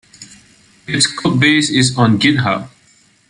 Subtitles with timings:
[0.87, 2.69] Its codebase is on GitHub.